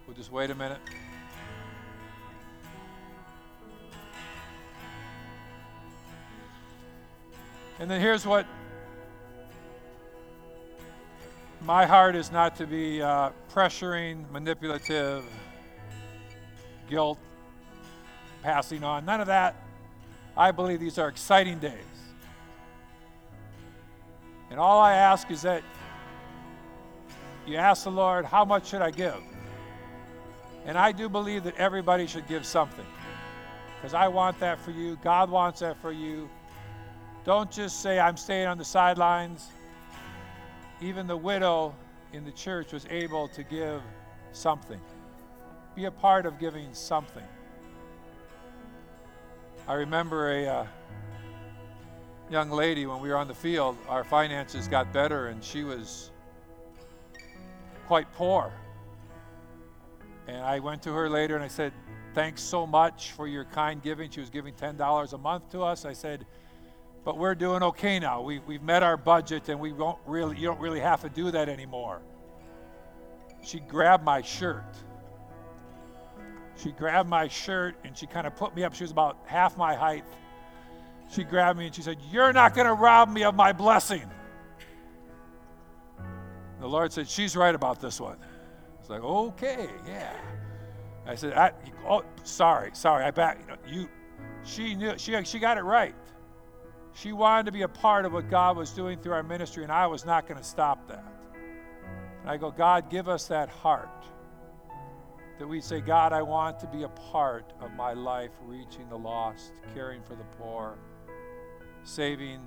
[0.06, 0.80] We'll just wait a minute.
[7.80, 8.46] And then here's what
[11.64, 15.24] my heart is not to be uh, pressuring, manipulative,
[16.90, 17.18] guilt,
[18.42, 19.06] passing on.
[19.06, 19.56] None of that.
[20.36, 21.78] I believe these are exciting days.
[24.50, 25.64] And all I ask is that
[27.48, 29.22] you ask the Lord, how much should I give?
[30.66, 32.86] And I do believe that everybody should give something.
[33.78, 34.98] Because I want that for you.
[35.04, 36.30] God wants that for you.
[37.26, 39.50] Don't just say, I'm staying on the sidelines.
[40.82, 41.76] Even the widow
[42.14, 43.82] in the church was able to give
[44.32, 44.80] something.
[45.76, 47.24] Be a part of giving something.
[49.68, 50.66] I remember a uh,
[52.30, 56.12] young lady when we were on the field, our finances got better and she was
[57.88, 58.52] quite poor.
[60.28, 61.74] And I went to her later and I said,
[62.14, 64.12] Thanks so much for your kind giving.
[64.12, 65.84] She was giving $10 a month to us.
[65.84, 66.28] I said,
[67.04, 68.22] but we're doing okay now.
[68.22, 71.32] We, we've met our budget and we won't really, you don't really have to do
[71.32, 72.02] that anymore.
[73.44, 74.64] She grabbed my shirt.
[76.56, 78.74] She grabbed my shirt and she kind of put me up.
[78.74, 80.06] She was about half my height.
[81.12, 84.10] She grabbed me and she said, You're not going to rob me of my blessing.
[86.60, 88.18] The Lord said, She's right about this one.
[88.80, 90.16] It's like, okay, yeah.
[91.06, 91.52] I said, I,
[91.88, 93.04] oh, sorry, sorry.
[93.04, 93.40] I back.
[93.42, 93.90] You, know, you,
[94.44, 94.98] she knew.
[94.98, 95.96] She she got it right.
[96.94, 99.72] She wanted to be a part of what God was doing through our ministry, and
[99.72, 101.06] I was not going to stop that.
[102.22, 104.06] And I go, God, give us that heart
[105.40, 108.98] that we say, God, I want to be a part of my life reaching the
[108.98, 110.78] lost, caring for the poor,
[111.84, 112.40] saving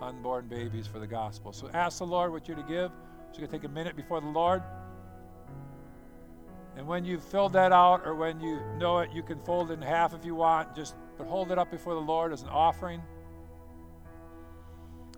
[0.00, 1.52] unborn babies for the gospel.
[1.52, 2.92] So ask the Lord what you're to give.
[3.32, 4.62] So going to take a minute before the Lord.
[6.76, 9.74] And when you've filled that out, or when you know it, you can fold it
[9.74, 10.76] in half if you want.
[10.76, 13.02] Just but hold it up before the Lord as an offering.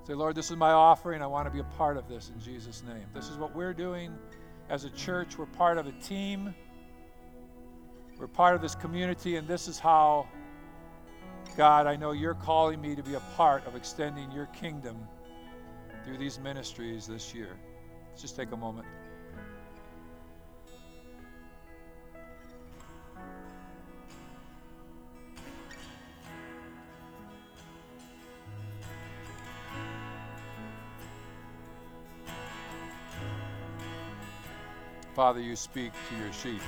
[0.09, 1.21] Say, Lord, this is my offering.
[1.21, 3.05] I want to be a part of this in Jesus' name.
[3.13, 4.17] This is what we're doing
[4.71, 5.37] as a church.
[5.37, 6.55] We're part of a team,
[8.19, 10.27] we're part of this community, and this is how,
[11.59, 14.97] God, I know you're calling me to be a part of extending your kingdom
[16.07, 17.59] through these ministries this year.
[18.09, 18.87] Let's just take a moment.
[35.19, 36.63] Father, you speak to your sheep.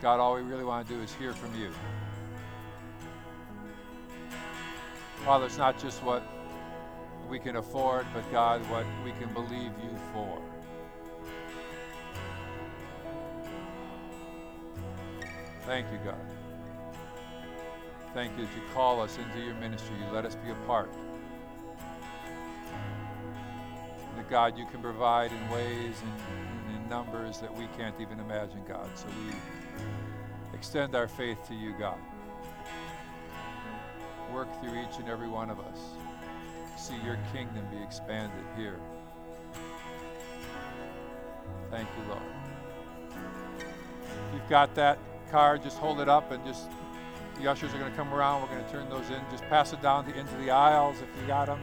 [0.00, 1.70] God, all we really want to do is hear from you.
[5.24, 6.24] Father, it's not just what
[7.30, 10.42] we can afford, but God, what we can believe you for.
[15.64, 16.26] Thank you, God.
[18.12, 19.94] Thank you that you call us into your ministry.
[20.04, 20.92] You let us be a part.
[24.16, 26.51] That God, you can provide in ways and
[26.92, 28.86] numbers that we can't even imagine, God.
[28.94, 29.32] So we
[30.52, 31.96] extend our faith to you, God.
[34.30, 35.78] Work through each and every one of us.
[36.76, 38.78] See your kingdom be expanded here.
[41.70, 42.22] Thank you, Lord.
[43.08, 44.98] If you've got that
[45.30, 46.68] card, just hold it up and just
[47.40, 48.42] the ushers are going to come around.
[48.42, 49.20] We're going to turn those in.
[49.30, 51.60] Just pass it down to, into the aisles if you got them.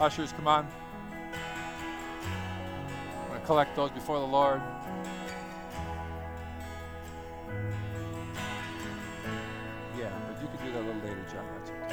[0.00, 0.66] Ushers, come on
[3.46, 4.60] collect those before the Lord.
[9.98, 11.44] Yeah, but you could do that a little later, John.
[11.58, 11.92] That's okay.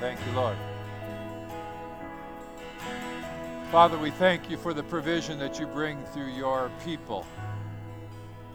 [0.00, 0.56] Thank you, Lord.
[3.70, 7.24] Father, we thank you for the provision that you bring through your people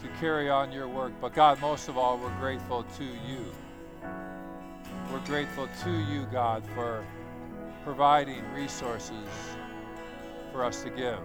[0.01, 1.13] to carry on your work.
[1.19, 3.51] But God, most of all, we're grateful to you.
[5.11, 7.05] We're grateful to you, God, for
[7.85, 9.29] providing resources
[10.51, 11.19] for us to give.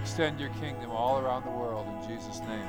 [0.00, 2.68] Extend your kingdom all around the world in Jesus' name.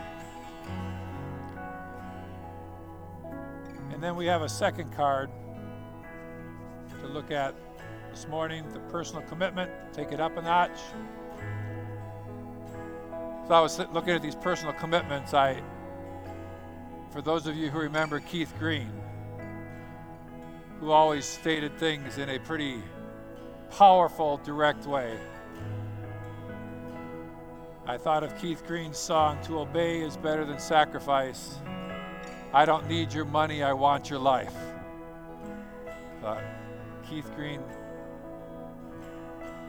[3.94, 5.30] And then we have a second card
[7.00, 7.56] to look at
[8.10, 10.78] this morning the personal commitment, take it up a notch.
[13.48, 15.34] So I was looking at these personal commitments.
[15.34, 15.62] I,
[17.12, 18.92] for those of you who remember Keith Green,
[20.82, 22.82] who always stated things in a pretty
[23.70, 25.16] powerful, direct way.
[27.86, 31.60] I thought of Keith Green's song, To Obey is Better Than Sacrifice.
[32.52, 34.56] I don't need your money, I want your life.
[36.24, 36.42] Uh,
[37.08, 37.62] Keith Green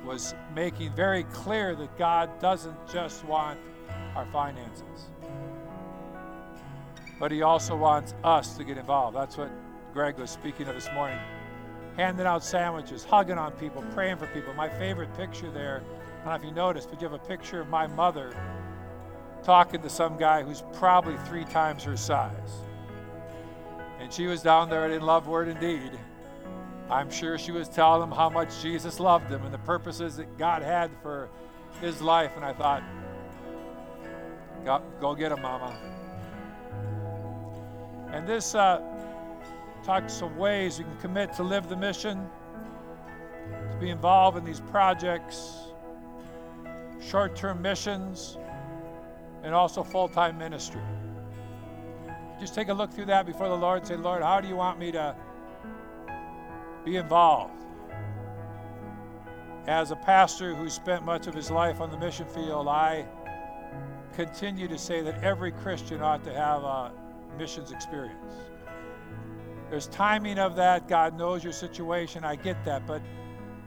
[0.07, 3.61] was making very clear that God doesn't just want
[4.17, 5.11] our finances,
[7.21, 9.15] but He also wants us to get involved.
[9.15, 9.51] That's what
[9.93, 11.19] Greg was speaking of this morning.
[11.97, 14.55] Handing out sandwiches, hugging on people, praying for people.
[14.55, 15.83] My favorite picture there,
[16.23, 18.35] I don't know if you noticed, but you have a picture of my mother
[19.43, 22.63] talking to some guy who's probably three times her size.
[24.01, 25.99] And she was down there in Love Word Indeed
[26.93, 30.37] I'm sure she was telling him how much Jesus loved him and the purposes that
[30.37, 31.31] God had for
[31.81, 32.33] his life.
[32.37, 32.83] And I thought,
[34.63, 35.75] go, go get him, Mama.
[38.13, 38.83] And this uh,
[39.83, 42.27] talks of ways we can commit to live the mission,
[43.71, 45.59] to be involved in these projects,
[47.01, 48.39] short term missions,
[49.43, 50.83] and also full time ministry.
[52.39, 54.57] Just take a look through that before the Lord and say, Lord, how do you
[54.57, 55.15] want me to?
[56.85, 57.55] Be involved.
[59.69, 63.07] As a pastor who spent much of his life on the mission field, I
[64.13, 66.93] continue to say that every Christian ought to have a
[67.39, 68.52] missions experience.
[69.73, 70.87] There's timing of that.
[70.87, 72.23] God knows your situation.
[72.23, 72.87] I get that.
[72.87, 73.03] But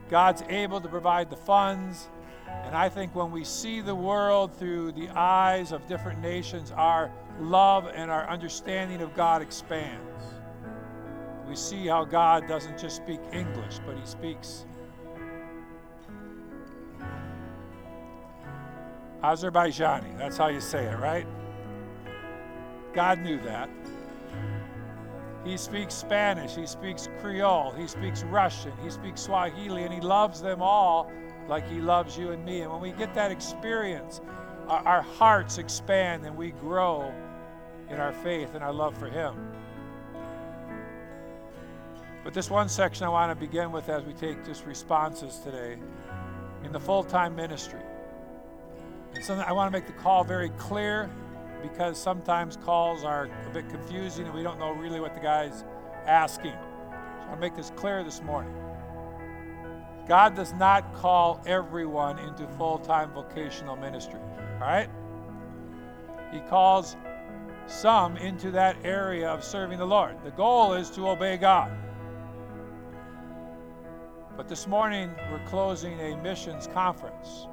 [0.09, 2.07] God's able to provide the funds.
[2.47, 7.11] And I think when we see the world through the eyes of different nations, our
[7.41, 10.05] love and our understanding of God expands
[11.47, 14.65] we see how God doesn't just speak English, but He speaks
[19.23, 20.17] Azerbaijani.
[20.17, 21.25] That's how you say it, right?
[22.93, 23.69] God knew that.
[25.45, 30.41] He speaks Spanish, he speaks Creole, he speaks Russian, he speaks Swahili, and he loves
[30.41, 31.11] them all
[31.47, 32.61] like he loves you and me.
[32.61, 34.21] And when we get that experience,
[34.67, 37.13] our, our hearts expand and we grow
[37.89, 39.35] in our faith and our love for him.
[42.23, 45.77] But this one section I want to begin with as we take just responses today
[46.63, 47.81] in the full time ministry.
[49.13, 51.07] And so I want to make the call very clear
[51.69, 55.63] because sometimes calls are a bit confusing and we don't know really what the guy's
[56.05, 56.53] asking.
[56.53, 58.53] So I'll make this clear this morning.
[60.07, 64.89] God does not call everyone into full time vocational ministry, all right?
[66.31, 66.95] He calls
[67.67, 70.23] some into that area of serving the Lord.
[70.23, 71.71] The goal is to obey God.
[74.37, 77.47] But this morning, we're closing a missions conference.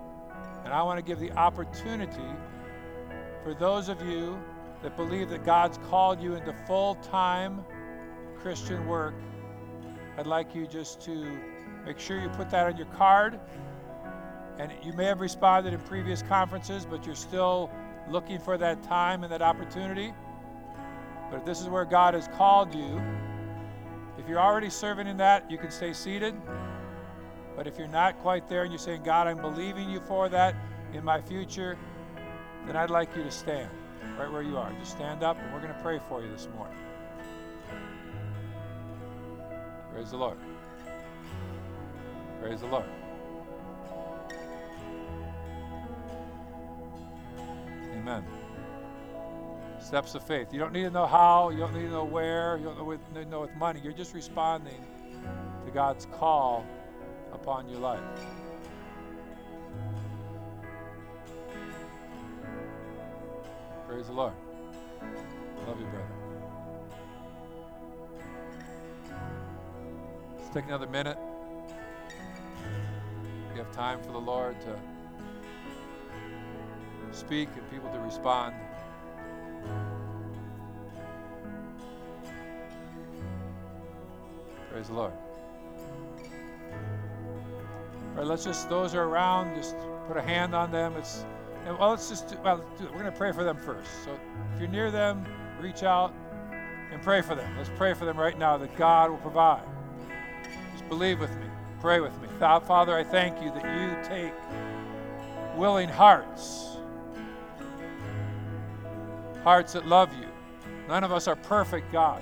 [0.65, 2.21] And I want to give the opportunity
[3.43, 4.39] for those of you
[4.83, 7.65] that believe that God's called you into full time
[8.39, 9.15] Christian work.
[10.19, 11.39] I'd like you just to
[11.85, 13.39] make sure you put that on your card.
[14.59, 17.71] And you may have responded in previous conferences, but you're still
[18.11, 20.13] looking for that time and that opportunity.
[21.31, 23.01] But if this is where God has called you,
[24.19, 26.35] if you're already serving in that, you can stay seated.
[27.57, 30.55] But if you're not quite there and you're saying, God, I'm believing you for that
[30.93, 31.79] in my future,
[32.67, 33.71] then I'd like you to stand
[34.19, 34.73] right where you are.
[34.79, 36.77] Just stand up and we're going to pray for you this morning.
[39.93, 40.39] Praise the Lord.
[42.41, 42.87] Praise the Lord.
[47.93, 48.25] Amen.
[49.81, 50.53] Steps of faith.
[50.53, 53.25] You don't need to know how, you don't need to know where, you don't need
[53.25, 53.81] to know with money.
[53.83, 54.85] You're just responding
[55.67, 56.65] to God's call
[57.33, 58.01] upon your life.
[64.03, 64.33] Praise the Lord.
[65.69, 66.09] Love you, brother.
[70.37, 71.17] Let's take another minute.
[73.53, 74.77] We have time for the Lord to
[77.13, 78.57] speak and people to respond.
[84.73, 85.13] Praise the Lord.
[87.93, 89.77] All right, let's just, those are around, just
[90.09, 90.97] put a hand on them.
[90.97, 91.25] It's,
[91.65, 93.89] and, well, let's just, do, well, do we're going to pray for them first.
[94.05, 94.19] So
[94.55, 95.25] if you're near them,
[95.61, 96.13] reach out
[96.93, 97.57] and pray for them.
[97.57, 99.63] Let's pray for them right now that God will provide.
[100.73, 101.47] Just believe with me.
[101.81, 102.29] Pray with me.
[102.39, 104.33] Father, I thank you that you take
[105.57, 106.77] willing hearts,
[109.45, 110.27] hearts that love you.
[110.89, 112.21] None of us are perfect, God.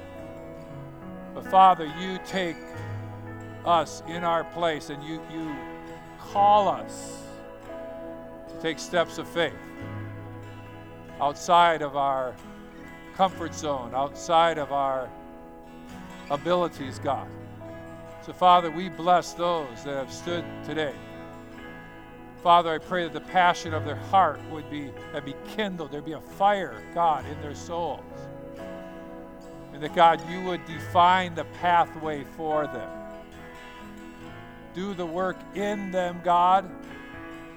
[1.35, 2.57] But Father, you take
[3.65, 5.55] us in our place and you, you
[6.19, 7.23] call us
[8.61, 9.55] take steps of faith
[11.21, 12.35] outside of our
[13.15, 15.09] comfort zone, outside of our
[16.31, 17.29] abilities, God.
[18.25, 20.95] So, Father, we bless those that have stood today.
[22.43, 25.93] Father, I pray that the passion of their heart would be, that be kindled.
[25.93, 28.01] There'd be a fire, God, in their souls.
[29.73, 32.91] And that, God, you would define the pathway for them.
[34.75, 36.71] Do the work in them, God,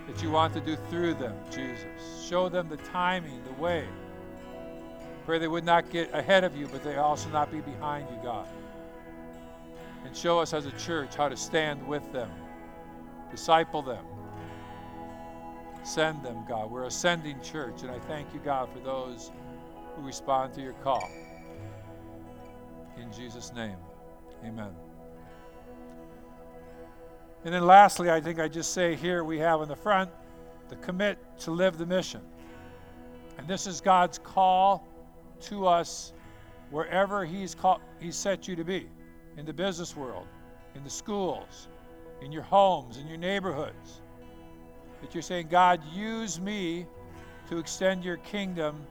[0.08, 1.86] that you want to do through them, Jesus.
[2.28, 3.88] Show them the timing, the way.
[5.26, 8.18] Pray they would not get ahead of you, but they also not be behind you,
[8.24, 8.47] God.
[10.06, 12.30] And show us as a church how to stand with them,
[13.32, 14.06] disciple them,
[15.84, 16.70] send them, God.
[16.70, 19.32] We're a sending church, and I thank you, God, for those
[19.95, 21.10] who respond to your call.
[22.97, 23.78] In Jesus' name,
[24.43, 24.74] amen.
[27.46, 30.10] And then lastly, I think I just say here we have in the front
[30.70, 32.22] the commit to live the mission.
[33.38, 34.88] And this is God's call
[35.41, 36.14] to us
[36.70, 38.88] wherever He's, called, he's set you to be
[39.38, 40.28] in the business world,
[40.76, 41.68] in the schools,
[42.22, 44.02] in your homes, in your neighborhoods.
[45.02, 46.86] That you're saying, God, use me
[47.50, 48.86] to extend your kingdom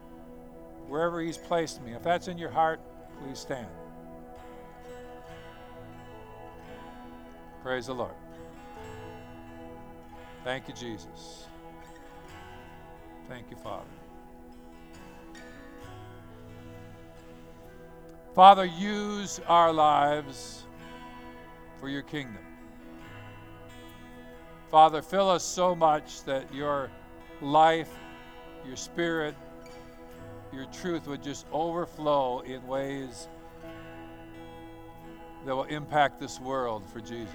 [0.86, 1.92] wherever He's placed me.
[1.94, 2.80] If that's in your heart,
[3.22, 3.66] please stand.
[7.62, 8.21] Praise the Lord.
[10.44, 11.46] Thank you, Jesus.
[13.28, 13.86] Thank you, Father.
[18.34, 20.64] Father, use our lives
[21.80, 22.38] for your kingdom.
[24.70, 26.90] Father, fill us so much that your
[27.42, 27.90] life,
[28.66, 29.34] your spirit,
[30.52, 33.28] your truth would just overflow in ways
[35.44, 37.28] that will impact this world for Jesus.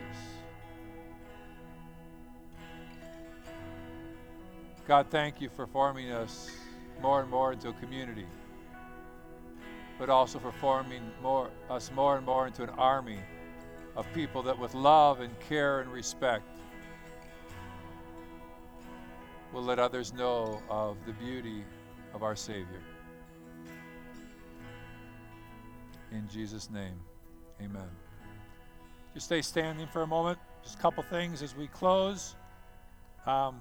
[4.87, 6.49] God, thank you for forming us
[7.01, 8.25] more and more into a community,
[9.99, 13.19] but also for forming more, us more and more into an army
[13.97, 16.45] of people that, with love and care and respect,
[19.51, 21.65] will let others know of the beauty
[22.13, 22.81] of our Savior.
[26.13, 26.97] In Jesus' name,
[27.61, 27.89] amen.
[29.13, 30.39] Just stay standing for a moment.
[30.63, 32.37] Just a couple things as we close.
[33.25, 33.59] Um,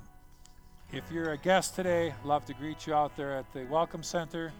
[0.93, 4.53] if you're a guest today, love to greet you out there at the Welcome Center.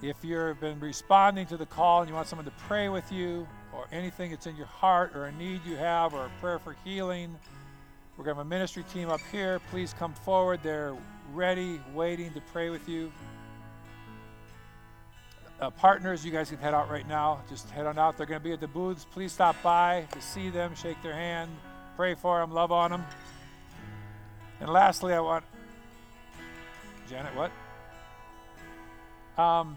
[0.00, 3.46] If you've been responding to the call and you want someone to pray with you,
[3.72, 6.74] or anything that's in your heart, or a need you have, or a prayer for
[6.84, 7.36] healing,
[8.16, 9.60] we're going to have a ministry team up here.
[9.70, 10.60] Please come forward.
[10.62, 10.96] They're
[11.32, 13.12] ready, waiting to pray with you.
[15.60, 17.40] Uh, partners, you guys can head out right now.
[17.48, 18.16] Just head on out.
[18.16, 19.04] They're going to be at the booths.
[19.04, 21.50] Please stop by to see them, shake their hand,
[21.96, 23.04] pray for them, love on them.
[24.60, 25.44] And lastly, I want
[27.08, 27.50] Janet, what?
[29.42, 29.76] Um,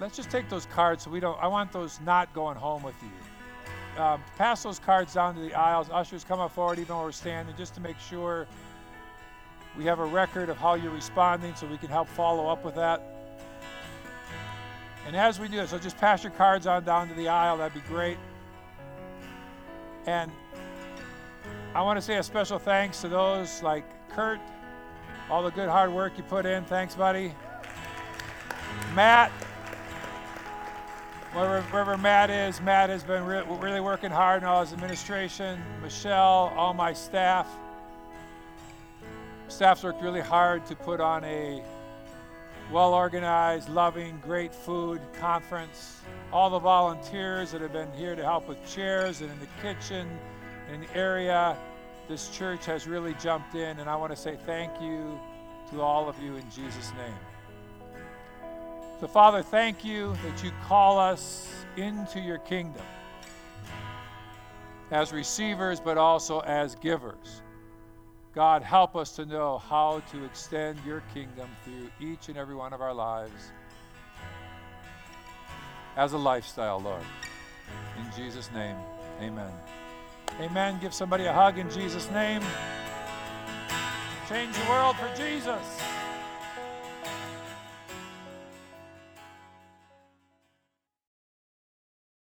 [0.00, 1.38] let's just take those cards so we don't.
[1.40, 4.02] I want those not going home with you.
[4.02, 5.88] Um, pass those cards down to the aisles.
[5.92, 8.46] Ushers, come up forward, even while we're standing, just to make sure
[9.76, 12.74] we have a record of how you're responding, so we can help follow up with
[12.76, 13.02] that.
[15.06, 17.56] And as we do this, so just pass your cards on down to the aisle.
[17.58, 18.18] That'd be great.
[20.06, 20.30] And
[21.74, 23.84] I want to say a special thanks to those like
[24.18, 24.40] Kurt,
[25.30, 26.64] all the good hard work you put in.
[26.64, 27.32] Thanks, buddy.
[28.92, 29.30] Matt,
[31.32, 35.62] wherever, wherever Matt is, Matt has been re- really working hard in all his administration.
[35.80, 37.46] Michelle, all my staff.
[39.46, 41.62] Staff's worked really hard to put on a
[42.72, 46.00] well organized, loving, great food conference.
[46.32, 50.08] All the volunteers that have been here to help with chairs and in the kitchen,
[50.74, 51.56] in the area
[52.08, 55.18] this church has really jumped in, and I want to say thank you
[55.70, 58.02] to all of you in Jesus' name.
[59.00, 62.82] So, Father, thank you that you call us into your kingdom
[64.90, 67.42] as receivers, but also as givers.
[68.34, 72.72] God, help us to know how to extend your kingdom through each and every one
[72.72, 73.52] of our lives
[75.96, 77.02] as a lifestyle, Lord.
[77.98, 78.76] In Jesus' name,
[79.20, 79.52] amen.
[80.40, 80.78] Amen.
[80.80, 82.42] Give somebody a hug in Jesus' name.
[84.28, 85.97] Change the world for Jesus.